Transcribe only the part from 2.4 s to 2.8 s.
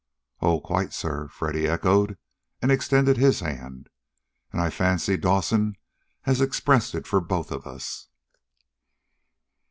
and